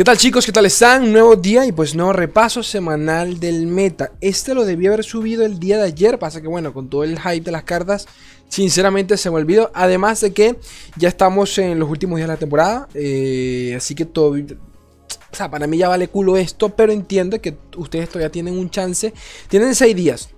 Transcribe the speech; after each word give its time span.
¿Qué 0.00 0.04
tal 0.04 0.16
chicos? 0.16 0.46
¿Qué 0.46 0.52
tal 0.52 0.64
están? 0.64 1.12
Nuevo 1.12 1.36
día 1.36 1.66
y 1.66 1.72
pues 1.72 1.94
nuevo 1.94 2.14
repaso 2.14 2.62
semanal 2.62 3.38
del 3.38 3.66
meta. 3.66 4.12
Este 4.22 4.54
lo 4.54 4.64
debí 4.64 4.86
haber 4.86 5.04
subido 5.04 5.44
el 5.44 5.58
día 5.58 5.76
de 5.76 5.82
ayer, 5.84 6.18
pasa 6.18 6.40
que 6.40 6.48
bueno, 6.48 6.72
con 6.72 6.88
todo 6.88 7.04
el 7.04 7.20
hype 7.20 7.42
de 7.42 7.50
las 7.50 7.64
cartas, 7.64 8.06
sinceramente 8.48 9.18
se 9.18 9.28
me 9.28 9.36
olvidó. 9.36 9.70
Además 9.74 10.22
de 10.22 10.32
que 10.32 10.56
ya 10.96 11.10
estamos 11.10 11.58
en 11.58 11.78
los 11.78 11.90
últimos 11.90 12.16
días 12.16 12.28
de 12.28 12.32
la 12.32 12.38
temporada, 12.38 12.88
eh, 12.94 13.74
así 13.76 13.94
que 13.94 14.06
todo... 14.06 14.30
O 14.30 15.36
sea, 15.36 15.50
para 15.50 15.66
mí 15.66 15.76
ya 15.76 15.90
vale 15.90 16.08
culo 16.08 16.38
esto, 16.38 16.70
pero 16.70 16.92
entiendo 16.92 17.38
que 17.38 17.58
ustedes 17.76 18.08
todavía 18.08 18.32
tienen 18.32 18.58
un 18.58 18.70
chance. 18.70 19.12
Tienen 19.48 19.74
6 19.74 19.94
días. 19.94 20.30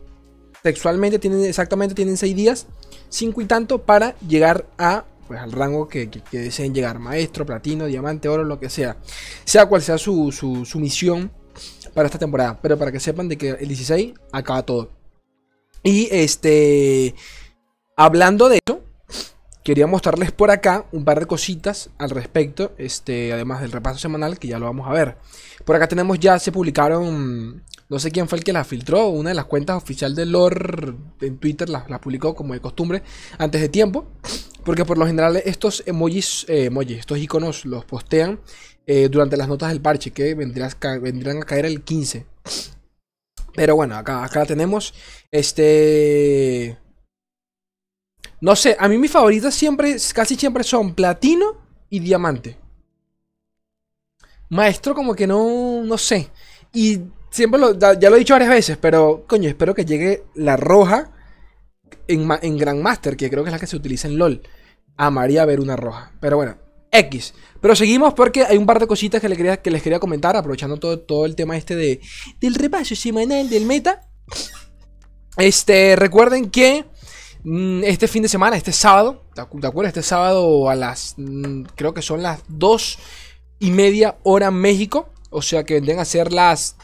Sexualmente 0.64 1.20
tienen 1.20 1.44
exactamente 1.44 1.94
tienen 1.94 2.16
6 2.16 2.34
días, 2.34 2.66
5 3.10 3.40
y 3.40 3.44
tanto 3.44 3.78
para 3.78 4.18
llegar 4.26 4.66
a 4.76 5.04
pues 5.32 5.42
al 5.42 5.52
rango 5.52 5.88
que, 5.88 6.10
deseen 6.30 6.74
llegar, 6.74 6.98
maestro, 6.98 7.46
platino, 7.46 7.86
diamante, 7.86 8.28
oro, 8.28 8.44
lo 8.44 8.60
que 8.60 8.68
sea. 8.68 8.98
Sea 9.46 9.64
cual 9.64 9.80
sea 9.80 9.96
su, 9.96 10.30
su, 10.30 10.78
misión 10.78 11.32
para 11.94 12.04
esta 12.04 12.18
temporada. 12.18 12.60
Pero 12.60 12.76
para 12.76 12.92
que 12.92 13.00
sepan 13.00 13.30
de 13.30 13.38
que 13.38 13.48
el 13.48 13.66
16 13.66 14.12
acaba 14.30 14.62
todo. 14.62 14.90
Y 15.82 16.06
este, 16.10 17.14
hablando 17.96 18.50
de 18.50 18.58
eso, 18.66 18.81
quería 19.64 19.86
mostrarles 19.86 20.32
por 20.32 20.50
acá 20.50 20.86
un 20.92 21.04
par 21.04 21.20
de 21.20 21.26
cositas 21.26 21.90
al 21.98 22.10
respecto, 22.10 22.72
este, 22.78 23.32
además 23.32 23.60
del 23.60 23.72
repaso 23.72 23.98
semanal 23.98 24.38
que 24.38 24.48
ya 24.48 24.58
lo 24.58 24.66
vamos 24.66 24.88
a 24.88 24.92
ver. 24.92 25.16
Por 25.64 25.76
acá 25.76 25.88
tenemos 25.88 26.18
ya, 26.18 26.38
se 26.38 26.52
publicaron, 26.52 27.62
no 27.88 27.98
sé 27.98 28.10
quién 28.10 28.28
fue 28.28 28.38
el 28.38 28.44
que 28.44 28.52
la 28.52 28.64
filtró, 28.64 29.08
una 29.08 29.30
de 29.30 29.34
las 29.34 29.46
cuentas 29.46 29.76
oficial 29.76 30.14
de 30.14 30.26
lore 30.26 30.94
en 31.20 31.38
Twitter 31.38 31.68
la, 31.68 32.00
publicó 32.00 32.34
como 32.34 32.54
de 32.54 32.60
costumbre 32.60 33.02
antes 33.38 33.60
de 33.60 33.68
tiempo. 33.68 34.06
Porque 34.64 34.84
por 34.84 34.96
lo 34.96 35.06
general 35.06 35.42
estos 35.44 35.82
emojis, 35.86 36.46
eh, 36.48 36.70
estos 36.90 37.18
iconos 37.18 37.64
los 37.64 37.84
postean 37.84 38.38
eh, 38.86 39.08
durante 39.10 39.36
las 39.36 39.48
notas 39.48 39.70
del 39.70 39.80
parche 39.80 40.12
que 40.12 40.34
vendrán, 40.34 40.70
vendrán 41.00 41.42
a 41.42 41.44
caer 41.44 41.66
el 41.66 41.82
15. 41.82 42.26
Pero 43.54 43.74
bueno, 43.76 43.96
acá, 43.96 44.24
acá 44.24 44.40
la 44.40 44.46
tenemos. 44.46 44.94
Este... 45.30 46.78
No 48.42 48.56
sé, 48.56 48.76
a 48.76 48.88
mí 48.88 48.98
mis 48.98 49.12
favoritas 49.12 49.54
siempre, 49.54 49.96
casi 50.12 50.34
siempre 50.34 50.64
son 50.64 50.96
platino 50.96 51.58
y 51.88 52.00
diamante. 52.00 52.58
Maestro 54.48 54.96
como 54.96 55.14
que 55.14 55.28
no, 55.28 55.84
no 55.84 55.96
sé. 55.96 56.28
Y 56.72 57.02
siempre 57.30 57.60
lo, 57.60 57.78
ya 57.78 58.10
lo 58.10 58.16
he 58.16 58.18
dicho 58.18 58.34
varias 58.34 58.50
veces, 58.50 58.78
pero 58.78 59.24
coño, 59.28 59.48
espero 59.48 59.76
que 59.76 59.84
llegue 59.84 60.24
la 60.34 60.56
roja 60.56 61.12
en, 62.08 62.28
en 62.42 62.58
Grandmaster, 62.58 63.16
que 63.16 63.30
creo 63.30 63.44
que 63.44 63.50
es 63.50 63.54
la 63.54 63.60
que 63.60 63.68
se 63.68 63.76
utiliza 63.76 64.08
en 64.08 64.18
LOL. 64.18 64.42
Amaría 64.96 65.44
ver 65.44 65.60
una 65.60 65.76
roja. 65.76 66.10
Pero 66.20 66.36
bueno, 66.36 66.58
X. 66.90 67.34
Pero 67.60 67.76
seguimos 67.76 68.12
porque 68.12 68.42
hay 68.42 68.56
un 68.56 68.66
par 68.66 68.80
de 68.80 68.88
cositas 68.88 69.20
que, 69.20 69.28
les 69.28 69.38
quería, 69.38 69.62
que 69.62 69.70
les 69.70 69.82
quería 69.82 70.00
comentar, 70.00 70.36
aprovechando 70.36 70.78
todo, 70.78 70.98
todo 70.98 71.26
el 71.26 71.36
tema 71.36 71.56
este 71.56 71.76
de, 71.76 72.00
del 72.40 72.56
repaso 72.56 72.96
semanal 72.96 73.48
del 73.48 73.66
meta. 73.66 74.08
Este, 75.36 75.94
recuerden 75.94 76.50
que 76.50 76.86
este 77.44 78.08
fin 78.08 78.22
de 78.22 78.28
semana, 78.28 78.56
este 78.56 78.72
sábado, 78.72 79.24
¿de 79.34 79.42
acuerdo? 79.42 79.88
Este 79.88 80.02
sábado 80.02 80.70
a 80.70 80.74
las, 80.74 81.14
mm, 81.16 81.62
creo 81.74 81.92
que 81.92 82.02
son 82.02 82.22
las 82.22 82.42
2 82.48 82.98
y 83.58 83.70
media 83.70 84.16
hora 84.22 84.50
México. 84.50 85.08
O 85.30 85.42
sea 85.42 85.64
que 85.64 85.74
vendrían 85.74 85.98
a 85.98 86.04
ser 86.04 86.32
las 86.32 86.76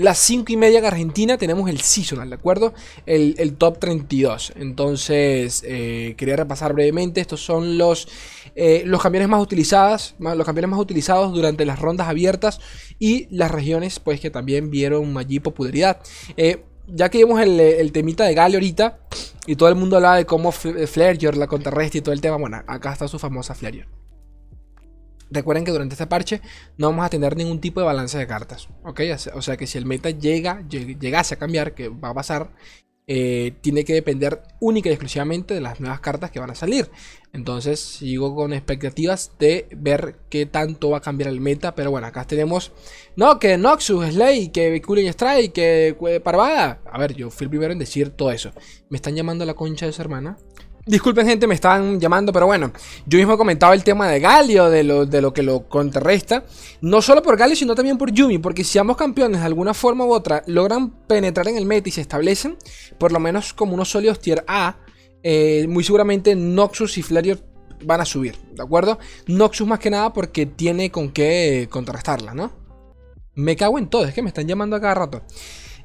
las 0.00 0.18
5 0.18 0.50
y 0.50 0.56
media 0.56 0.78
en 0.78 0.86
Argentina 0.86 1.36
tenemos 1.36 1.68
el 1.68 1.80
seasonal, 1.82 2.30
¿de 2.30 2.34
acuerdo? 2.34 2.72
El, 3.04 3.56
top 3.58 3.78
32. 3.78 4.54
Entonces, 4.56 5.62
eh, 5.66 6.14
quería 6.16 6.36
repasar 6.36 6.72
brevemente. 6.72 7.20
Estos 7.20 7.44
son 7.44 7.76
los, 7.76 8.08
eh, 8.54 8.82
los 8.86 9.02
campeones 9.02 9.28
más 9.28 9.42
utilizados. 9.42 10.14
Los 10.18 10.46
campeones 10.46 10.70
más 10.70 10.80
utilizados 10.80 11.34
durante 11.34 11.66
las 11.66 11.78
rondas 11.78 12.08
abiertas. 12.08 12.60
Y 12.98 13.26
las 13.30 13.50
regiones, 13.50 14.00
pues, 14.00 14.20
que 14.20 14.30
también 14.30 14.70
vieron 14.70 15.18
allí 15.18 15.38
popularidad. 15.38 16.00
Eh, 16.38 16.64
ya 16.86 17.08
que 17.08 17.18
vimos 17.18 17.40
el, 17.40 17.92
temita 17.92 18.24
de 18.24 18.34
Gale 18.34 18.56
ahorita. 18.56 18.98
Y 19.46 19.56
todo 19.56 19.68
el 19.68 19.74
mundo 19.74 19.96
hablaba 19.96 20.16
de 20.16 20.26
cómo 20.26 20.52
Flareyor 20.52 21.36
la 21.36 21.46
contrarresta 21.46 21.98
y 21.98 22.00
todo 22.00 22.12
el 22.12 22.20
tema. 22.20 22.36
Bueno, 22.36 22.62
acá 22.66 22.92
está 22.92 23.08
su 23.08 23.18
famosa 23.18 23.54
Flareyor. 23.54 23.86
Recuerden 25.30 25.64
que 25.64 25.70
durante 25.70 25.94
este 25.94 26.06
parche 26.06 26.40
no 26.76 26.88
vamos 26.88 27.06
a 27.06 27.08
tener 27.08 27.36
ningún 27.36 27.60
tipo 27.60 27.80
de 27.80 27.86
balance 27.86 28.18
de 28.18 28.26
cartas. 28.26 28.68
¿ok? 28.84 29.00
O 29.34 29.42
sea 29.42 29.56
que 29.56 29.66
si 29.66 29.78
el 29.78 29.86
meta 29.86 30.10
llega, 30.10 30.62
llegase 30.68 31.34
a 31.34 31.38
cambiar, 31.38 31.74
que 31.74 31.88
va 31.88 32.10
a 32.10 32.14
pasar, 32.14 32.50
eh, 33.12 33.54
tiene 33.60 33.84
que 33.84 33.92
depender 33.92 34.40
única 34.60 34.88
y 34.88 34.92
exclusivamente 34.92 35.52
de 35.52 35.60
las 35.60 35.80
nuevas 35.80 35.98
cartas 35.98 36.30
que 36.30 36.38
van 36.38 36.50
a 36.50 36.54
salir. 36.54 36.88
Entonces 37.32 37.80
sigo 37.80 38.36
con 38.36 38.52
expectativas 38.52 39.32
de 39.36 39.66
ver 39.76 40.14
qué 40.28 40.46
tanto 40.46 40.90
va 40.90 40.98
a 40.98 41.00
cambiar 41.00 41.28
el 41.28 41.40
meta. 41.40 41.74
Pero 41.74 41.90
bueno, 41.90 42.06
acá 42.06 42.24
tenemos. 42.24 42.70
No, 43.16 43.40
que 43.40 43.58
Noxus, 43.58 44.12
Slay, 44.12 44.50
que 44.50 44.80
Cooling 44.80 45.08
Strike, 45.08 45.52
que 45.52 46.20
Parvada. 46.22 46.78
A 46.88 46.98
ver, 47.00 47.14
yo 47.14 47.30
fui 47.30 47.46
el 47.46 47.50
primero 47.50 47.72
en 47.72 47.80
decir 47.80 48.10
todo 48.10 48.30
eso. 48.30 48.52
Me 48.90 48.96
están 48.96 49.16
llamando 49.16 49.42
a 49.42 49.46
la 49.48 49.54
concha 49.54 49.86
de 49.86 49.92
su 49.92 50.02
hermana. 50.02 50.36
Disculpen 50.86 51.26
gente, 51.26 51.46
me 51.46 51.54
están 51.54 52.00
llamando, 52.00 52.32
pero 52.32 52.46
bueno, 52.46 52.72
yo 53.06 53.18
mismo 53.18 53.34
he 53.34 53.36
comentado 53.36 53.74
el 53.74 53.84
tema 53.84 54.08
de 54.08 54.18
Galio, 54.18 54.70
de 54.70 54.82
lo, 54.82 55.04
de 55.04 55.20
lo 55.20 55.32
que 55.32 55.42
lo 55.42 55.68
contrarresta. 55.68 56.44
No 56.80 57.02
solo 57.02 57.22
por 57.22 57.36
Galio, 57.36 57.54
sino 57.54 57.74
también 57.74 57.98
por 57.98 58.10
Yumi, 58.10 58.38
porque 58.38 58.64
si 58.64 58.78
ambos 58.78 58.96
campeones 58.96 59.40
de 59.40 59.46
alguna 59.46 59.74
forma 59.74 60.06
u 60.06 60.12
otra 60.12 60.42
logran 60.46 60.90
penetrar 61.06 61.48
en 61.48 61.56
el 61.56 61.66
meta 61.66 61.90
y 61.90 61.92
se 61.92 62.00
establecen, 62.00 62.56
por 62.98 63.12
lo 63.12 63.20
menos 63.20 63.52
como 63.52 63.74
unos 63.74 63.90
sólidos 63.90 64.20
tier 64.20 64.42
A, 64.48 64.76
eh, 65.22 65.66
muy 65.68 65.84
seguramente 65.84 66.34
Noxus 66.34 66.96
y 66.96 67.02
Flareon 67.02 67.40
van 67.84 68.00
a 68.00 68.04
subir, 68.06 68.36
¿de 68.54 68.62
acuerdo? 68.62 68.98
Noxus 69.26 69.66
más 69.66 69.78
que 69.78 69.90
nada 69.90 70.12
porque 70.12 70.46
tiene 70.46 70.90
con 70.90 71.10
qué 71.10 71.68
contrarrestarla, 71.70 72.34
¿no? 72.34 72.52
Me 73.34 73.54
cago 73.54 73.78
en 73.78 73.88
todo, 73.88 74.06
es 74.06 74.14
que 74.14 74.22
me 74.22 74.28
están 74.28 74.48
llamando 74.48 74.76
a 74.76 74.80
cada 74.80 74.94
rato. 74.94 75.22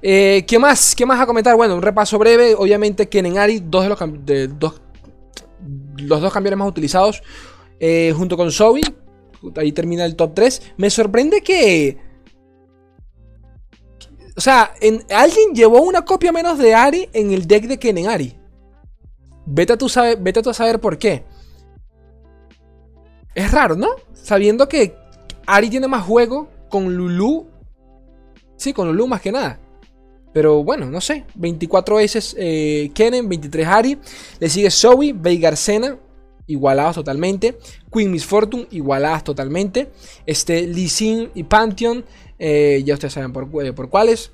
Eh, 0.01 0.45
¿Qué 0.47 0.59
más? 0.59 0.95
¿Qué 0.95 1.05
más 1.05 1.19
a 1.19 1.25
comentar? 1.25 1.55
Bueno, 1.55 1.75
un 1.75 1.81
repaso 1.81 2.19
breve. 2.19 2.53
Obviamente, 2.55 3.09
Kenenari, 3.09 3.63
dos 3.65 3.83
de 3.83 3.89
los, 3.89 3.99
de, 4.25 4.47
dos, 4.47 4.81
los 5.97 6.21
dos 6.21 6.33
campeones 6.33 6.59
más 6.59 6.67
utilizados 6.67 7.21
eh, 7.79 8.13
junto 8.15 8.37
con 8.37 8.51
Zoe. 8.51 8.81
Ahí 9.57 9.71
termina 9.71 10.05
el 10.05 10.15
top 10.15 10.33
3. 10.33 10.73
Me 10.77 10.89
sorprende 10.89 11.41
que... 11.41 11.97
O 14.37 14.41
sea, 14.41 14.73
alguien 15.11 15.53
llevó 15.53 15.81
una 15.81 16.03
copia 16.03 16.31
menos 16.31 16.57
de 16.57 16.73
Ari 16.73 17.09
en 17.13 17.31
el 17.31 17.47
deck 17.47 17.67
de 17.67 17.79
Kenen 17.79 18.07
Ari. 18.07 18.37
Vete 19.45 19.77
tú 19.77 19.87
vete 20.19 20.49
a 20.49 20.53
saber 20.53 20.81
por 20.81 20.97
qué. 20.97 21.23
Es 23.33 23.51
raro, 23.51 23.75
¿no? 23.75 23.89
Sabiendo 24.13 24.67
que 24.67 24.95
Ari 25.45 25.69
tiene 25.69 25.87
más 25.87 26.03
juego 26.03 26.49
con 26.69 26.95
Lulu. 26.95 27.47
Sí, 28.57 28.73
con 28.73 28.87
Lulu 28.87 29.07
más 29.07 29.21
que 29.21 29.31
nada. 29.31 29.59
Pero 30.35 30.65
bueno, 30.65 30.87
no 30.87 30.99
sé. 30.99 31.23
24 31.35 31.95
veces 31.95 32.35
eh, 32.37 32.91
Kennen, 32.93 33.29
23 33.29 33.67
Ari. 33.67 33.97
Le 34.37 34.49
sigue 34.49 34.69
Zoe, 34.69 35.13
Veigar 35.13 35.55
Sena, 35.55 35.97
igualados 36.45 36.95
totalmente. 36.95 37.57
Queen 37.89 38.11
Miss 38.11 38.25
Fortune, 38.25 38.67
igualadas 38.71 39.23
totalmente. 39.23 39.91
Este, 40.25 40.67
Lee 40.67 40.89
Sin 40.89 41.29
y 41.35 41.43
Pantheon, 41.43 42.03
eh, 42.37 42.83
ya 42.85 42.95
ustedes 42.95 43.13
saben 43.13 43.31
por, 43.31 43.47
eh, 43.63 43.71
por 43.71 43.89
cuáles. 43.89 44.33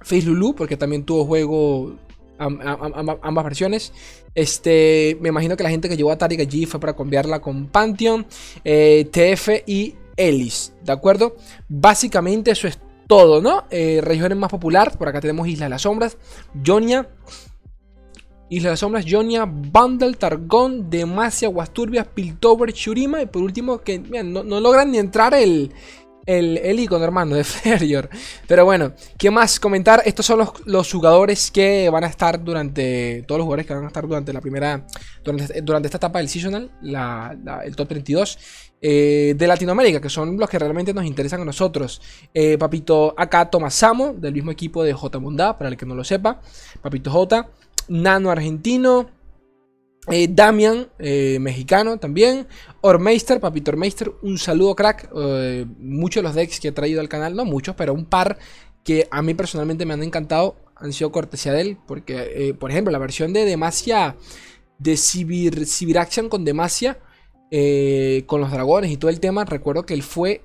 Face 0.00 0.26
Lulu, 0.26 0.56
porque 0.56 0.76
también 0.76 1.04
tuvo 1.04 1.24
juego 1.24 1.94
ambas 2.36 3.44
versiones. 3.44 3.92
Este, 4.34 5.16
me 5.20 5.28
imagino 5.28 5.56
que 5.56 5.62
la 5.62 5.70
gente 5.70 5.88
que 5.88 5.96
llevó 5.96 6.10
a 6.10 6.18
Tariq 6.18 6.40
allí 6.40 6.66
fue 6.66 6.80
para 6.80 6.96
cambiarla 6.96 7.40
con 7.40 7.68
Pantheon, 7.68 8.26
TF 8.64 9.62
y 9.66 9.94
Ellis, 10.16 10.72
¿de 10.82 10.92
acuerdo? 10.92 11.36
Básicamente 11.68 12.50
eso 12.50 12.66
es 12.66 12.80
todo, 13.06 13.40
¿no? 13.40 13.64
Eh, 13.70 14.00
regiones 14.02 14.36
más 14.36 14.50
popular, 14.50 14.96
por 14.96 15.08
acá 15.08 15.20
tenemos 15.20 15.46
Isla 15.48 15.66
de 15.66 15.70
las 15.70 15.82
Sombras, 15.82 16.16
Jonia, 16.64 17.08
Isla 18.48 18.68
de 18.68 18.72
las 18.72 18.80
Sombras, 18.80 19.04
Jonia, 19.08 19.44
Bundle, 19.44 20.14
Targón, 20.14 20.90
Demacia, 20.90 21.48
Guasturbias, 21.48 22.06
Piltover, 22.08 22.72
Shurima 22.72 23.22
y 23.22 23.26
por 23.26 23.42
último 23.42 23.78
que 23.78 23.98
no, 23.98 24.42
logran 24.42 24.90
ni 24.90 24.98
entrar 24.98 25.34
el, 25.34 25.72
el, 26.26 26.80
icono, 26.80 27.04
hermano, 27.04 27.36
de 27.36 27.44
Ferrior. 27.44 28.10
Pero 28.46 28.64
bueno, 28.64 28.92
¿qué 29.16 29.30
más 29.30 29.58
comentar? 29.58 30.02
Estos 30.04 30.26
son 30.26 30.46
los, 30.64 30.92
jugadores 30.92 31.50
que 31.50 31.88
van 31.88 32.04
a 32.04 32.08
estar 32.08 32.42
durante. 32.42 33.24
Todos 33.26 33.38
los 33.38 33.44
jugadores 33.44 33.66
que 33.66 33.74
van 33.74 33.84
a 33.84 33.88
estar 33.88 34.06
durante 34.06 34.32
la 34.32 34.40
primera. 34.40 34.86
Durante, 35.24 35.62
durante 35.62 35.86
esta 35.86 35.98
etapa 35.98 36.18
del 36.18 36.28
seasonal, 36.28 36.70
el 37.64 37.76
top 37.76 37.88
32. 37.88 38.38
Eh, 38.82 39.34
de 39.36 39.46
Latinoamérica, 39.46 40.02
que 40.02 40.10
son 40.10 40.36
los 40.36 40.50
que 40.50 40.58
realmente 40.58 40.92
nos 40.92 41.06
interesan 41.06 41.40
a 41.40 41.44
nosotros. 41.44 42.02
Eh, 42.34 42.58
papito 42.58 43.14
acá 43.16 43.48
Tomasamo, 43.48 44.12
del 44.12 44.34
mismo 44.34 44.50
equipo 44.50 44.84
de 44.84 44.92
J 44.92 45.18
Munda, 45.18 45.56
para 45.56 45.70
el 45.70 45.76
que 45.76 45.86
no 45.86 45.94
lo 45.94 46.04
sepa. 46.04 46.40
Papito 46.82 47.10
J. 47.10 47.48
Nano 47.88 48.30
argentino. 48.30 49.15
Eh, 50.08 50.28
Damian, 50.30 50.88
mexicano 51.40 51.98
también. 51.98 52.46
Ormeister, 52.80 53.40
Papito 53.40 53.70
Ormeister, 53.70 54.12
un 54.22 54.38
saludo 54.38 54.74
crack. 54.74 55.10
muchos 55.78 56.22
de 56.22 56.28
los 56.28 56.34
decks 56.34 56.60
que 56.60 56.68
he 56.68 56.72
traído 56.72 57.00
al 57.00 57.08
canal, 57.08 57.34
no 57.34 57.44
muchos, 57.44 57.74
pero 57.74 57.92
un 57.92 58.04
par 58.04 58.38
que 58.84 59.08
a 59.10 59.20
mí 59.22 59.34
personalmente 59.34 59.84
me 59.84 59.94
han 59.94 60.02
encantado 60.02 60.56
han 60.76 60.92
sido 60.92 61.10
cortesía 61.10 61.52
de 61.52 61.60
él. 61.60 61.78
Porque, 61.86 62.54
por 62.58 62.70
ejemplo, 62.70 62.92
la 62.92 62.98
versión 62.98 63.32
de 63.32 63.44
Demacia, 63.44 64.16
de 64.78 64.96
Civir, 64.96 65.66
Civiraxian 65.66 66.28
con 66.28 66.44
Demacia 66.44 66.98
eh, 67.50 68.24
con 68.26 68.40
los 68.40 68.50
dragones 68.50 68.90
y 68.90 68.96
todo 68.96 69.08
el 69.08 69.20
tema, 69.20 69.44
recuerdo 69.44 69.86
que 69.86 69.94
él 69.94 70.02
fue 70.02 70.42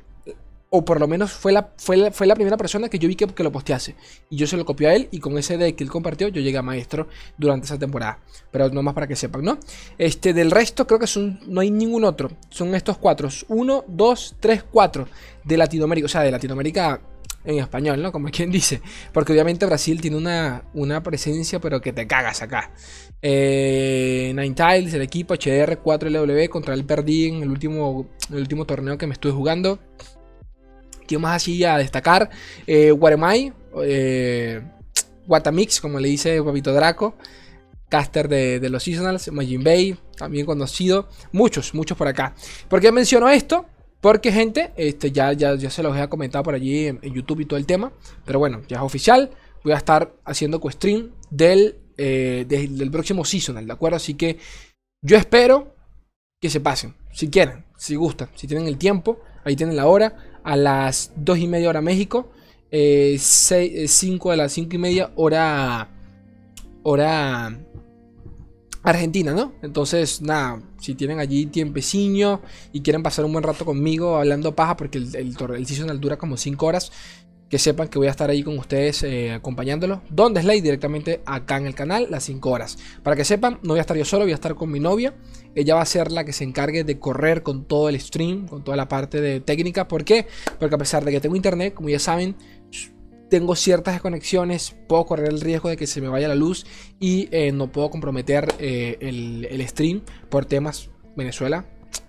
o 0.73 0.85
por 0.85 1.01
lo 1.01 1.07
menos 1.07 1.33
fue 1.33 1.51
la, 1.51 1.73
fue 1.75 2.11
fue 2.11 2.25
la 2.25 2.33
primera 2.33 2.55
persona 2.55 2.87
que 2.87 2.97
yo 2.97 3.09
vi 3.09 3.15
que, 3.15 3.27
que, 3.27 3.43
lo 3.43 3.51
postease. 3.51 3.95
Y 4.29 4.37
yo 4.37 4.47
se 4.47 4.55
lo 4.55 4.65
copié 4.65 4.87
a 4.87 4.95
él 4.95 5.09
y 5.11 5.19
con 5.19 5.37
ese 5.37 5.57
deck 5.57 5.75
que 5.75 5.83
él 5.83 5.89
compartió 5.89 6.29
yo 6.29 6.41
llegué 6.41 6.57
a 6.57 6.61
maestro 6.61 7.09
durante 7.37 7.65
esa 7.65 7.77
temporada. 7.77 8.19
Pero 8.51 8.69
no 8.69 8.81
más 8.81 8.93
para 8.93 9.05
que 9.05 9.17
sepan, 9.17 9.43
¿no? 9.43 9.59
Este, 9.97 10.33
del 10.33 10.49
resto 10.49 10.87
creo 10.87 10.97
que 10.97 11.07
no 11.45 11.59
hay 11.59 11.71
ningún 11.71 12.05
otro. 12.05 12.31
Son 12.49 12.73
estos 12.73 12.97
cuatro. 12.97 13.27
Uno, 13.49 13.83
dos, 13.85 14.37
tres, 14.39 14.63
cuatro. 14.63 15.09
De 15.43 15.57
Latinoamérica. 15.57 16.05
O 16.05 16.09
sea, 16.09 16.21
de 16.21 16.31
Latinoamérica 16.31 17.01
en 17.43 17.59
español, 17.59 18.01
¿no? 18.01 18.13
Como 18.13 18.29
quien 18.29 18.49
dice. 18.49 18.81
Porque 19.11 19.33
obviamente 19.33 19.65
Brasil 19.65 19.99
tiene 19.99 20.15
una, 20.15 20.63
una 20.73 21.03
presencia, 21.03 21.59
pero 21.59 21.81
que 21.81 21.91
te 21.91 22.07
cagas 22.07 22.41
acá. 22.41 22.71
Eh, 23.21 24.31
Nine 24.33 24.55
Tiles, 24.55 24.93
el 24.93 25.01
equipo 25.01 25.33
HDR 25.33 25.83
4LW 25.83 26.47
contra 26.47 26.73
el 26.73 26.85
perdí 26.85 27.27
en 27.27 27.43
el 27.43 27.49
último, 27.49 28.07
el 28.29 28.37
último 28.37 28.65
torneo 28.65 28.97
que 28.97 29.05
me 29.05 29.13
estuve 29.13 29.33
jugando 29.33 29.79
más 31.19 31.37
así 31.37 31.63
a 31.63 31.77
destacar? 31.77 32.29
Eh, 32.67 32.93
eh, 33.83 34.61
Watamix, 35.27 35.81
como 35.81 35.99
le 35.99 36.09
dice 36.09 36.41
Papito 36.43 36.73
Draco, 36.73 37.15
caster 37.89 38.27
de, 38.27 38.69
los 38.69 38.83
Seasonals, 38.83 39.31
Majin 39.31 39.63
Bay, 39.63 39.97
también 40.17 40.45
conocido, 40.45 41.09
muchos, 41.31 41.73
muchos 41.73 41.97
por 41.97 42.07
acá. 42.07 42.35
¿Por 42.69 42.79
qué 42.79 42.91
menciono 42.91 43.29
esto? 43.29 43.65
Porque, 43.99 44.31
gente, 44.31 44.71
este, 44.77 45.11
ya, 45.11 45.33
ya, 45.33 45.55
ya 45.55 45.69
se 45.69 45.83
los 45.83 45.95
he 45.95 46.09
comentado 46.09 46.43
por 46.43 46.55
allí 46.55 46.87
en, 46.87 46.99
YouTube 47.01 47.41
y 47.41 47.45
todo 47.45 47.59
el 47.59 47.65
tema. 47.65 47.91
Pero 48.25 48.39
bueno, 48.39 48.61
ya 48.67 48.77
es 48.77 48.83
oficial. 48.83 49.29
Voy 49.63 49.73
a 49.73 49.77
estar 49.77 50.11
haciendo 50.25 50.59
co-stream 50.59 51.11
del, 51.29 51.77
eh, 51.97 52.45
del 52.47 52.89
próximo 52.89 53.23
seasonal, 53.23 53.67
¿de 53.67 53.73
acuerdo? 53.73 53.97
Así 53.97 54.15
que 54.15 54.39
yo 55.03 55.17
espero 55.17 55.75
que 56.41 56.49
se 56.49 56.59
pasen. 56.59 56.95
Si 57.13 57.29
quieren, 57.29 57.65
si 57.77 57.95
gustan, 57.95 58.29
si 58.35 58.47
tienen 58.47 58.67
el 58.67 58.77
tiempo, 58.77 59.19
ahí 59.43 59.55
tienen 59.55 59.75
la 59.75 59.85
hora 59.87 60.15
a 60.43 60.55
las 60.55 61.11
2 61.15 61.37
y 61.39 61.47
media 61.47 61.69
hora 61.69 61.81
México, 61.81 62.31
5 62.71 62.71
eh, 62.71 63.15
eh, 63.15 64.31
de 64.31 64.37
las 64.37 64.51
5 64.51 64.75
y 64.75 64.77
media 64.77 65.11
hora, 65.15 65.89
hora 66.83 67.59
Argentina, 68.83 69.33
¿no? 69.33 69.53
Entonces, 69.61 70.21
nada, 70.21 70.61
si 70.79 70.95
tienen 70.95 71.19
allí 71.19 71.45
tiempeciño 71.45 72.41
y 72.71 72.81
quieren 72.81 73.03
pasar 73.03 73.25
un 73.25 73.33
buen 73.33 73.43
rato 73.43 73.65
conmigo 73.65 74.17
hablando 74.17 74.55
paja, 74.55 74.77
porque 74.77 74.97
el, 74.97 75.15
el, 75.15 75.35
el 75.55 75.67
seasonal 75.67 75.99
dura 75.99 76.17
como 76.17 76.37
5 76.37 76.65
horas, 76.65 76.91
que 77.51 77.59
sepan 77.59 77.89
que 77.89 77.99
voy 77.99 78.07
a 78.07 78.11
estar 78.11 78.29
ahí 78.29 78.43
con 78.43 78.57
ustedes 78.57 79.03
eh, 79.03 79.33
acompañándolos. 79.33 79.99
Donde 80.09 80.41
Slay 80.41 80.61
directamente 80.61 81.21
acá 81.25 81.57
en 81.57 81.67
el 81.67 81.75
canal, 81.75 82.07
las 82.09 82.23
5 82.23 82.49
horas. 82.49 82.77
Para 83.03 83.17
que 83.17 83.25
sepan, 83.25 83.59
no 83.61 83.73
voy 83.73 83.79
a 83.79 83.81
estar 83.81 83.97
yo 83.97 84.05
solo, 84.05 84.23
voy 84.23 84.31
a 84.31 84.35
estar 84.35 84.55
con 84.55 84.71
mi 84.71 84.79
novia. 84.79 85.13
Ella 85.53 85.75
va 85.75 85.81
a 85.81 85.85
ser 85.85 86.13
la 86.13 86.23
que 86.23 86.31
se 86.31 86.45
encargue 86.45 86.85
de 86.85 86.97
correr 86.97 87.43
con 87.43 87.65
todo 87.65 87.89
el 87.89 87.99
stream, 87.99 88.47
con 88.47 88.63
toda 88.63 88.77
la 88.77 88.87
parte 88.87 89.19
de 89.19 89.41
técnica. 89.41 89.89
¿Por 89.89 90.05
qué? 90.05 90.27
Porque 90.59 90.75
a 90.75 90.77
pesar 90.77 91.03
de 91.03 91.11
que 91.11 91.19
tengo 91.19 91.35
internet, 91.35 91.73
como 91.73 91.89
ya 91.89 91.99
saben, 91.99 92.37
tengo 93.29 93.57
ciertas 93.57 93.95
desconexiones, 93.95 94.77
puedo 94.87 95.05
correr 95.05 95.27
el 95.27 95.41
riesgo 95.41 95.67
de 95.67 95.75
que 95.75 95.87
se 95.87 95.99
me 95.99 96.07
vaya 96.07 96.29
la 96.29 96.35
luz 96.35 96.65
y 97.01 97.27
eh, 97.31 97.51
no 97.51 97.69
puedo 97.69 97.89
comprometer 97.89 98.47
eh, 98.59 98.97
el, 99.01 99.45
el 99.51 99.67
stream 99.67 100.03
por 100.29 100.45
temas 100.45 100.89
Venezuela, 101.17 101.65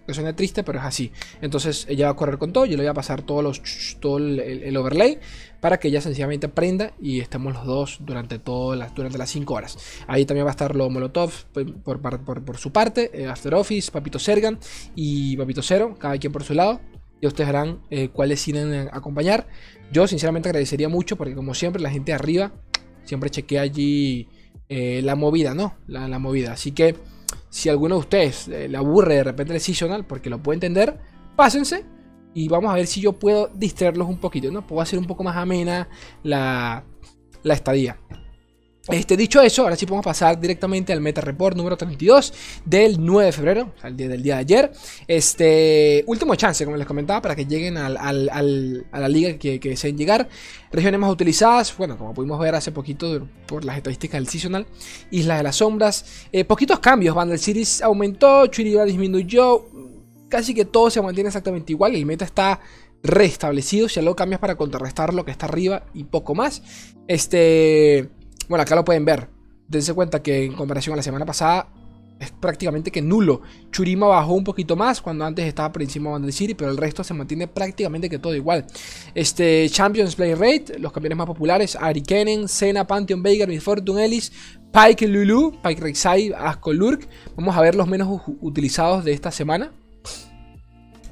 que 0.07 0.15
suena 0.15 0.35
triste, 0.35 0.65
pero 0.65 0.79
es 0.79 0.85
así. 0.85 1.13
Entonces 1.41 1.87
ella 1.89 2.07
va 2.07 2.13
a 2.13 2.17
correr 2.17 2.39
con 2.39 2.53
todo, 2.53 2.67
yo 2.67 2.77
le 2.77 2.83
voy 2.83 2.91
a 2.91 2.95
pasar 2.95 3.23
todos 3.23 3.43
los, 3.43 3.97
todo 4.01 4.19
el, 4.19 4.77
overlay 4.77 5.19
para 5.61 5.79
que 5.79 5.89
ella 5.89 6.01
sencillamente 6.01 6.49
prenda 6.49 6.93
y 7.01 7.21
estemos 7.21 7.55
los 7.55 7.65
dos 7.65 7.99
durante, 8.01 8.39
todas 8.39 8.79
las, 8.79 8.95
durante 8.95 9.19
las 9.19 9.31
5 9.31 9.55
horas. 9.55 9.79
Ahí 10.07 10.25
también 10.25 10.47
va 10.47 10.51
a 10.51 10.53
estar 10.53 10.75
lo 10.75 10.91
Molotov 10.91 11.33
por, 11.85 12.01
por, 12.01 12.59
su 12.59 12.73
parte, 12.73 13.11
eh, 13.15 13.27
After 13.27 13.55
Office, 13.55 13.91
Papito 13.91 14.19
Sergan 14.19 14.59
y 14.95 15.37
Papito 15.37 15.63
Cero, 15.63 15.97
cada 15.99 16.19
quien 16.19 16.33
por 16.33 16.43
su 16.43 16.55
lado. 16.55 16.81
Y 17.21 17.27
ustedes 17.29 17.47
verán 17.47 17.81
eh, 17.91 18.09
cuáles 18.09 18.43
quieren 18.43 18.89
acompañar. 18.93 19.47
Yo 19.93 20.09
sinceramente 20.09 20.49
agradecería 20.49 20.89
mucho 20.89 21.17
porque 21.17 21.37
como 21.37 21.55
siempre 21.55 21.81
la 21.81 21.91
gente 21.91 22.13
arriba 22.13 22.53
siempre 23.05 23.31
chequea 23.31 23.63
allí 23.63 24.29
eh, 24.69 25.01
la 25.03 25.17
movida, 25.17 25.55
¿no? 25.55 25.77
La 25.87 26.19
movida. 26.19 26.53
Así 26.53 26.73
que 26.73 26.97
si 27.49 27.69
alguno 27.69 27.97
de 27.97 28.01
ustedes 28.01 28.49
eh, 28.49 28.69
le 28.69 28.77
aburre 28.77 29.17
de 29.17 29.25
repente 29.25 29.55
el 29.55 29.61
seasonal, 29.61 30.07
porque 30.07 30.31
lo 30.31 30.43
puede 30.43 30.57
entender, 30.57 30.99
pásense 31.37 31.85
y 32.35 32.49
vamos 32.49 32.73
a 32.73 32.77
ver 32.77 32.87
si 32.87 33.01
yo 33.01 33.13
puedo 33.13 33.49
distraerlos 33.55 34.09
un 34.09 34.19
poquito, 34.19 34.51
¿no? 34.51 34.67
Puedo 34.67 34.81
hacer 34.81 34.99
un 34.99 35.07
poco 35.07 35.23
más 35.23 35.37
amena 35.37 35.89
la, 36.23 36.85
la 37.43 37.55
estadía. 37.55 37.99
Este, 38.89 39.17
dicho 39.17 39.41
eso, 39.41 39.63
ahora 39.63 39.77
sí 39.77 39.87
podemos 39.87 40.05
pasar 40.05 40.41
directamente 40.41 40.93
al 40.93 41.01
Meta 41.01 41.21
Report 41.21 41.57
número 41.57 41.77
32 41.77 42.33
del 42.65 42.97
9 42.99 43.27
de 43.27 43.33
febrero, 43.33 43.73
o 43.83 43.91
día 43.91 44.09
del 44.09 44.23
día 44.23 44.35
de 44.35 44.41
ayer. 44.41 44.73
Este, 45.07 46.03
último 46.09 46.35
chance, 46.35 46.65
como 46.65 46.77
les 46.77 46.87
comentaba, 46.87 47.23
para 47.23 47.37
que 47.37 47.47
lleguen 47.47 47.77
a 47.77 47.89
la 47.89 49.09
liga 49.09 49.39
que, 49.39 49.61
que, 49.61 49.69
deseen 49.69 49.97
llegar. 49.97 50.29
Regiones 50.73 50.99
más 50.99 51.13
utilizadas, 51.13 51.77
bueno, 51.77 51.97
como 51.97 52.13
pudimos 52.13 52.41
ver 52.41 52.57
hace 52.57 52.73
poquito 52.73 53.29
por 53.47 53.65
las 53.65 53.77
estadísticas 53.77 54.19
del 54.19 54.27
Seasonal. 54.27 54.67
Islas 55.13 55.39
de 55.39 55.45
las 55.45 55.57
Sombras, 55.57 56.05
eh, 56.33 56.45
poquitos 56.45 56.81
cambios. 56.81 57.15
Vandal 57.15 57.39
Cities 57.39 57.83
aumentó, 57.83 58.47
Chiriba 58.49 58.85
disminuyó. 58.85 59.67
Casi 60.29 60.55
que 60.55 60.65
todo 60.65 60.91
se 60.91 61.01
mantiene 61.03 61.29
exactamente 61.29 61.73
igual. 61.73 61.95
El 61.95 62.07
meta 62.07 62.25
está 62.25 62.59
restablecido. 63.03 63.89
Si 63.89 64.01
algo 64.01 64.17
cambias 64.17 64.41
para 64.41 64.57
contrarrestar 64.57 65.13
lo 65.13 65.25
que 65.25 65.31
está 65.31 65.47
arriba 65.47 65.85
y 65.95 66.05
poco 66.05 66.35
más. 66.35 66.63
Este. 67.07 68.09
Bueno, 68.49 68.63
acá 68.63 68.75
lo 68.75 68.85
pueden 68.85 69.05
ver. 69.05 69.29
Dense 69.69 69.95
cuenta 69.95 70.23
que 70.23 70.45
en 70.45 70.53
comparación 70.53 70.95
a 70.95 70.97
la 70.97 71.03
semana 71.03 71.25
pasada 71.25 71.69
es 72.21 72.31
prácticamente 72.31 72.91
que 72.91 73.03
nulo. 73.03 73.43
Churima 73.71 74.07
bajó 74.07 74.35
un 74.35 74.45
poquito 74.45 74.77
más 74.77 75.01
cuando 75.01 75.25
antes 75.25 75.45
estaba 75.47 75.73
por 75.73 75.83
encima 75.83 76.11
de 76.11 76.13
Bandai 76.13 76.33
City, 76.33 76.55
pero 76.55 76.71
el 76.71 76.77
resto 76.77 77.03
se 77.03 77.15
mantiene 77.15 77.49
prácticamente 77.49 78.09
que 78.09 78.19
todo 78.19 78.35
igual. 78.35 78.67
Este 79.15 79.69
Champions 79.69 80.15
Play 80.15 80.35
Rate, 80.35 80.79
los 80.79 80.93
campeones 80.93 81.19
más 81.19 81.27
populares: 81.27 81.77
Ari 81.81 82.03
Kennen, 82.03 82.49
Senna, 82.49 82.87
Pantheon 82.87 83.23
Veigar, 83.23 83.49
Miss 83.49 83.65
Fortune 83.65 84.05
Ellis, 84.05 84.33
Pike 84.73 85.09
Lulu, 85.09 85.61
Pike 85.63 85.83
Rek'Sai, 85.83 86.33
Asco 86.37 86.73
Lurk. 86.73 87.09
Vamos 87.35 87.57
a 87.57 87.61
ver 87.61 87.75
los 87.75 87.89
menos 87.89 88.23
utilizados 88.41 89.05
de 89.05 89.13
esta 89.13 89.31
semana. 89.31 89.73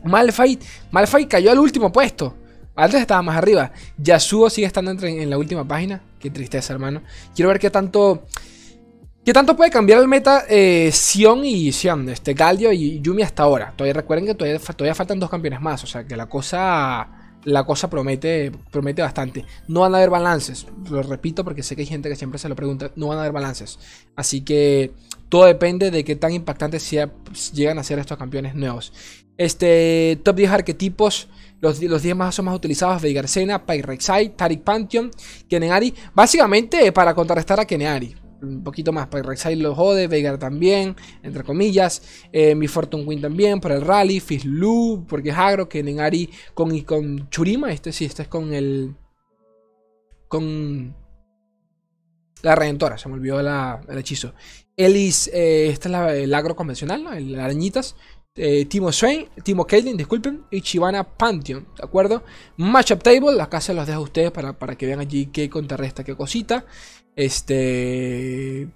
Malphite, 0.04 0.64
Malphite 0.92 1.28
cayó 1.28 1.50
al 1.50 1.58
último 1.58 1.92
puesto. 1.92 2.36
Antes 2.76 3.00
estaba 3.00 3.22
más 3.22 3.36
arriba. 3.36 3.72
Yasuo 3.98 4.48
sigue 4.48 4.66
estando 4.66 4.90
en 4.90 5.30
la 5.30 5.38
última 5.38 5.66
página. 5.66 6.00
Qué 6.18 6.30
tristeza, 6.30 6.72
hermano. 6.72 7.02
Quiero 7.34 7.48
ver 7.48 7.58
qué 7.58 7.70
tanto. 7.70 8.26
¿Qué 9.24 9.34
tanto 9.34 9.54
puede 9.54 9.70
cambiar 9.70 10.00
el 10.00 10.08
meta 10.08 10.44
eh, 10.48 10.90
Sion 10.92 11.44
y 11.44 11.72
Sion? 11.72 12.08
Este, 12.08 12.32
Galio 12.32 12.72
y 12.72 13.00
Yumi 13.00 13.22
hasta 13.22 13.42
ahora. 13.42 13.74
Todavía 13.76 13.94
recuerden 13.94 14.26
que 14.26 14.34
todavía, 14.34 14.58
todavía 14.58 14.94
faltan 14.94 15.20
dos 15.20 15.28
campeones 15.28 15.60
más. 15.60 15.84
O 15.84 15.86
sea 15.86 16.04
que 16.04 16.16
la 16.16 16.26
cosa. 16.26 17.16
La 17.44 17.64
cosa 17.64 17.88
promete, 17.88 18.52
promete 18.70 19.00
bastante. 19.00 19.46
No 19.66 19.80
van 19.80 19.94
a 19.94 19.96
haber 19.96 20.10
balances. 20.10 20.66
Lo 20.90 21.02
repito 21.02 21.42
porque 21.42 21.62
sé 21.62 21.74
que 21.74 21.82
hay 21.82 21.86
gente 21.86 22.10
que 22.10 22.16
siempre 22.16 22.38
se 22.38 22.50
lo 22.50 22.54
pregunta. 22.54 22.90
No 22.96 23.08
van 23.08 23.16
a 23.16 23.20
haber 23.22 23.32
balances. 23.32 23.78
Así 24.14 24.42
que 24.42 24.92
todo 25.30 25.46
depende 25.46 25.90
de 25.90 26.04
qué 26.04 26.16
tan 26.16 26.32
impactantes 26.32 26.90
llegan 27.54 27.78
a 27.78 27.84
ser 27.84 27.98
estos 27.98 28.18
campeones 28.18 28.54
nuevos. 28.54 28.92
Este 29.38 30.20
top 30.22 30.36
10 30.36 30.50
arquetipos 30.50 31.28
los, 31.60 31.78
10 31.78 32.16
más 32.16 32.34
son 32.34 32.46
más 32.46 32.56
utilizados: 32.56 33.02
Veigarcena, 33.02 33.64
Pyrexai, 33.64 34.36
Tarik 34.36 34.62
Pantheon, 34.62 35.10
Kenenari. 35.48 35.94
Básicamente 36.14 36.90
para 36.92 37.14
contrarrestar 37.14 37.60
a 37.60 37.66
Kenenari. 37.66 38.16
Un 38.42 38.64
poquito 38.64 38.92
más. 38.92 39.08
Pyrexai 39.08 39.56
lo 39.56 39.74
jode, 39.74 40.06
Veigar 40.06 40.38
también, 40.38 40.96
entre 41.22 41.44
comillas. 41.44 42.02
Eh, 42.32 42.54
mi 42.54 42.66
Fortune 42.68 43.04
Win 43.04 43.20
también, 43.20 43.60
por 43.60 43.72
el 43.72 43.82
Rally. 43.82 44.20
Fizlu, 44.20 45.04
porque 45.06 45.30
es 45.30 45.36
agro. 45.36 45.68
Kenenari 45.68 46.30
con, 46.54 46.78
con 46.80 47.28
Churima. 47.28 47.70
Este 47.72 47.92
sí, 47.92 48.06
este 48.06 48.22
es 48.22 48.28
con 48.28 48.54
el. 48.54 48.96
Con. 50.28 50.96
La 52.42 52.54
Redentora, 52.54 52.96
se 52.96 53.06
me 53.10 53.16
olvidó 53.16 53.38
el 53.38 53.98
hechizo. 53.98 54.32
Elis, 54.74 55.28
eh, 55.34 55.68
esta 55.68 56.14
es 56.14 56.22
el 56.22 56.32
agro 56.32 56.56
convencional, 56.56 57.04
¿no? 57.04 57.12
el 57.12 57.38
arañitas. 57.38 57.96
Eh, 58.42 58.64
Timo 58.64 58.90
Swain, 58.90 59.28
Timo 59.42 59.66
Caitlyn, 59.66 59.98
disculpen, 59.98 60.46
y 60.50 60.62
Chivana 60.62 61.04
Pantheon, 61.04 61.66
¿de 61.76 61.84
acuerdo? 61.84 62.22
Matchup 62.56 63.02
Table, 63.02 63.38
acá 63.38 63.60
se 63.60 63.74
los 63.74 63.86
dejo 63.86 63.98
a 63.98 64.02
ustedes 64.02 64.30
para, 64.30 64.58
para 64.58 64.76
que 64.76 64.86
vean 64.86 65.00
allí 65.00 65.26
qué 65.26 65.50
contrarresta, 65.50 66.04
qué 66.04 66.16
cosita. 66.16 66.64
Este. 67.14 68.66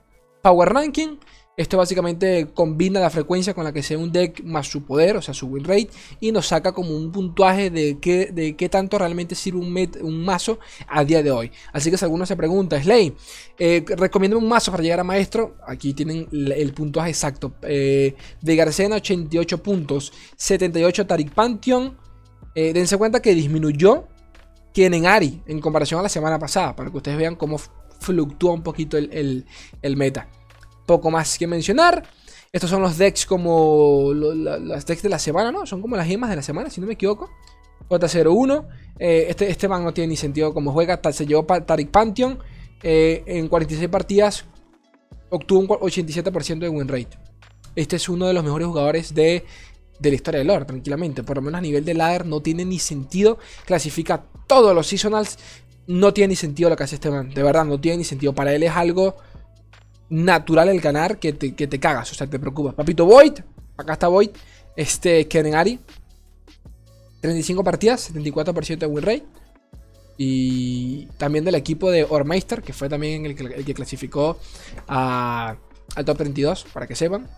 Power 0.43 0.69
Ranking. 0.69 1.17
Esto 1.57 1.77
básicamente 1.77 2.49
combina 2.53 2.99
la 2.99 3.11
frecuencia 3.11 3.55
con 3.55 3.63
la 3.63 3.73
que 3.73 3.83
sea 3.83 3.97
un 3.97 4.11
deck 4.11 4.43
más 4.43 4.67
su 4.67 4.85
poder, 4.85 5.17
o 5.17 5.23
sea, 5.23 5.35
su 5.35 5.47
win 5.47 5.65
rate, 5.65 5.91
y 6.19 6.33
nos 6.33 6.49
saca 6.49 6.73
como 6.73 6.97
un 6.97 7.13
puntuaje 7.13 7.71
de 7.71 7.99
qué, 8.01 8.31
de 8.33 8.57
qué 8.57 8.69
tanto 8.69 8.99
realmente 8.99 9.37
sirve 9.37 9.61
un, 9.61 9.91
un 10.03 10.25
mazo 10.25 10.59
a 10.89 11.05
día 11.05 11.23
de 11.23 11.31
hoy. 11.31 11.53
Así 11.73 11.91
que 11.91 11.97
si 11.97 12.05
alguno 12.05 12.27
se 12.27 12.35
pregunta, 12.35 12.83
Slay, 12.83 13.15
eh, 13.59 13.85
recomiendo 13.97 14.37
un 14.37 14.49
mazo 14.49 14.73
para 14.73 14.83
llegar 14.83 14.99
a 14.99 15.05
maestro, 15.05 15.57
aquí 15.65 15.95
tienen 15.95 16.29
el, 16.33 16.73
puntuaje 16.73 17.11
exacto. 17.11 17.55
Eh, 17.63 18.17
de 18.41 18.57
Garcena, 18.57 18.97
88 18.97 19.63
puntos, 19.63 20.13
78 20.37 21.07
Tarik 21.07 21.33
Pantheon. 21.33 21.97
Eh, 22.57 22.73
dense 22.73 22.97
cuenta 22.97 23.21
que 23.21 23.35
disminuyó 23.35 24.09
en 24.83 25.07
Ari 25.07 25.43
en 25.47 25.61
comparación 25.61 26.01
a 26.01 26.03
la 26.03 26.09
semana 26.09 26.39
pasada, 26.39 26.75
para 26.75 26.91
que 26.91 26.97
ustedes 26.97 27.17
vean 27.17 27.37
cómo 27.37 27.59
fluctúa 28.01 28.53
un 28.53 28.63
poquito 28.63 28.99
el, 28.99 29.47
el 29.83 29.97
meta. 29.97 30.29
Poco 30.87 31.11
más 31.11 31.39
que 31.39 31.47
mencionar. 31.47 32.05
Estos 32.53 32.71
son 32.71 32.83
los 32.83 32.99
decks 32.99 33.27
como 33.27 34.13
las 34.15 34.87
decks 34.87 35.03
de 35.03 35.09
la 35.09 35.19
semana, 35.19 35.51
¿no? 35.51 35.67
Son 35.67 35.83
como 35.83 35.97
las 35.97 36.07
gemas 36.07 36.31
de 36.31 36.37
la 36.37 36.43
semana, 36.43 36.71
si 36.71 36.81
no 36.81 36.87
me 36.87 36.93
equivoco. 36.93 37.31
J01. 37.89 38.67
Eh, 38.99 39.27
este, 39.29 39.51
este 39.51 39.69
man 39.69 39.85
no 39.85 39.93
tiene 39.93 40.09
ni 40.09 40.17
sentido 40.17 40.55
como 40.55 40.73
juega. 40.73 41.01
Se 41.13 41.27
llevó 41.27 41.45
Tarik 41.45 41.91
Pantheon. 41.91 42.39
Eh, 42.83 43.23
en 43.27 43.49
46 43.49 43.89
partidas 43.89 44.45
obtuvo 45.31 45.61
un 45.61 45.69
87% 45.69 46.59
de 46.59 46.69
win 46.69 46.89
rate. 46.89 47.19
Este 47.75 47.97
es 47.97 48.09
uno 48.09 48.27
de 48.27 48.35
los 48.35 48.45
mejores 48.45 48.69
jugadores 48.69 49.15
de, 49.15 49.45
de 49.99 50.09
la 50.09 50.15
historia 50.15 50.39
de 50.39 50.45
lore, 50.45 50.65
tranquilamente. 50.65 51.23
Por 51.23 51.37
lo 51.37 51.43
menos 51.43 51.59
a 51.59 51.63
nivel 51.63 51.85
de 51.85 51.95
ladder 51.95 52.27
no 52.27 52.41
tiene 52.41 52.65
ni 52.65 52.79
sentido. 52.79 53.39
Clasifica 53.67 54.25
todos 54.47 54.75
los 54.75 54.87
seasonals. 54.87 55.39
No 55.87 56.15
tiene 56.15 56.29
ni 56.29 56.37
sentido 56.37 56.71
lo 56.71 56.77
que 56.77 56.85
hace 56.85 56.95
este 56.95 57.11
man. 57.11 57.31
De 57.31 57.43
verdad, 57.43 57.65
no 57.65 57.81
tiene 57.81 57.99
ni 57.99 58.05
sentido. 58.05 58.33
Para 58.33 58.55
él 58.55 58.63
es 58.63 58.71
algo 58.71 59.17
natural 60.11 60.69
el 60.69 60.81
ganar 60.81 61.19
que 61.19 61.33
te, 61.33 61.55
que 61.55 61.67
te 61.67 61.81
cagas, 61.81 62.13
o 62.13 62.15
sea, 62.15 62.27
te 62.27 62.39
preocupas. 62.39 62.75
Papito 62.75 63.07
Void, 63.07 63.41
acá 63.77 63.95
está 63.95 64.09
Void, 64.09 64.31
este 64.77 65.27
Kenenari, 65.29 65.79
35 67.21 67.65
partidas, 67.65 68.13
74% 68.13 68.79
de 68.79 68.87
win 68.87 69.03
rate. 69.03 69.25
Y 70.17 71.07
también 71.19 71.45
del 71.45 71.55
equipo 71.55 71.91
de 71.91 72.05
Ormeister, 72.05 72.63
que 72.63 72.73
fue 72.73 72.89
también 72.89 73.25
el 73.25 73.35
que, 73.35 73.75
clasificó 73.75 74.39
a, 74.87 75.57
al 75.97 76.05
top 76.05 76.19
32, 76.19 76.67
para 76.73 76.87
que 76.87 76.95
sepan. 76.95 77.29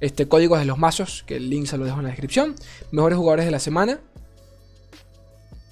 Este, 0.00 0.26
códigos 0.26 0.58
de 0.58 0.64
los 0.64 0.78
mazos, 0.78 1.22
que 1.26 1.36
el 1.36 1.50
link 1.50 1.66
se 1.66 1.76
lo 1.76 1.84
dejo 1.84 1.98
en 1.98 2.04
la 2.04 2.10
descripción. 2.10 2.54
Mejores 2.90 3.18
jugadores 3.18 3.44
de 3.44 3.50
la 3.50 3.58
semana. 3.58 4.00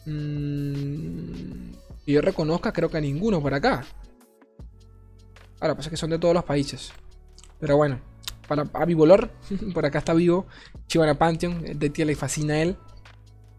Mm, 0.06 1.72
y 2.04 2.12
yo 2.12 2.20
reconozca, 2.20 2.72
creo 2.72 2.90
que 2.90 2.98
a 2.98 3.00
ninguno 3.00 3.40
por 3.40 3.54
acá. 3.54 3.84
Ahora, 5.64 5.74
pasa 5.76 5.88
que 5.88 5.96
son 5.96 6.10
de 6.10 6.18
todos 6.18 6.34
los 6.34 6.44
países. 6.44 6.92
Pero 7.58 7.78
bueno, 7.78 7.98
para 8.46 8.68
a 8.74 8.84
Vivolor, 8.84 9.30
por 9.72 9.86
acá 9.86 10.00
está 10.00 10.12
vivo. 10.12 10.46
Chivana 10.86 11.14
Pantheon, 11.16 11.64
de 11.78 11.88
ti 11.88 12.04
le 12.04 12.14
fascina 12.14 12.52
a 12.52 12.60
él. 12.60 12.76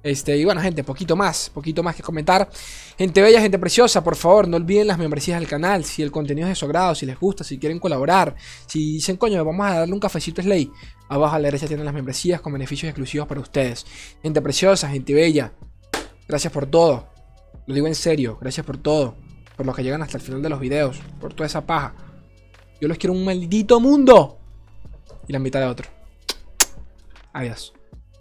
Este, 0.04 0.38
y 0.38 0.46
bueno, 0.46 0.62
gente, 0.62 0.84
poquito 0.84 1.16
más, 1.16 1.50
poquito 1.50 1.82
más 1.82 1.96
que 1.96 2.04
comentar. 2.04 2.48
Gente 2.96 3.24
bella, 3.24 3.42
gente 3.42 3.58
preciosa, 3.58 4.04
por 4.04 4.16
favor, 4.16 4.48
no 4.48 4.58
olviden 4.58 4.86
las 4.86 5.00
membresías 5.00 5.40
del 5.40 5.50
canal. 5.50 5.84
Si 5.84 6.04
el 6.04 6.12
contenido 6.12 6.48
es 6.48 6.52
de 6.60 6.68
su 6.68 6.96
si 6.96 7.08
les 7.08 7.20
gusta, 7.20 7.44
si 7.44 7.58
quieren 7.58 7.80
colaborar, 7.80 8.36
si 8.68 8.94
dicen, 8.94 9.18
coño, 9.18 9.44
vamos 9.44 9.66
a 9.66 9.80
darle 9.80 9.94
un 9.96 10.00
cafecito 10.00 10.44
Slay. 10.44 10.72
Abajo 11.10 11.34
a 11.34 11.40
la 11.40 11.48
derecha 11.48 11.66
tienen 11.66 11.86
las 11.86 11.96
membresías 11.96 12.40
con 12.40 12.54
beneficios 12.54 12.88
exclusivos 12.88 13.28
para 13.28 13.42
ustedes. 13.42 13.84
Gente 14.22 14.44
preciosa, 14.44 14.90
gente 14.90 15.12
bella, 15.16 15.54
gracias 16.28 16.54
por 16.54 16.68
todo. 16.68 17.08
Lo 17.66 17.74
digo 17.74 17.88
en 17.88 17.96
serio, 17.96 18.38
gracias 18.40 18.64
por 18.64 18.78
todo 18.78 19.25
por 19.56 19.66
los 19.66 19.76
que 19.76 19.84
llegan 19.84 20.02
hasta 20.02 20.18
el 20.18 20.24
final 20.24 20.42
de 20.42 20.50
los 20.50 20.60
videos, 20.60 21.02
por 21.20 21.34
toda 21.34 21.48
esa 21.48 21.66
paja. 21.66 21.94
Yo 22.82 22.88
los 22.88 22.98
quiero 22.98 23.14
un 23.14 23.24
maldito 23.24 23.80
mundo 23.80 24.38
y 25.28 25.34
la 25.34 25.40
mitad 25.40 25.60
de 25.60 25.68
otro. 25.68 25.90
Adiós. 27.34 27.75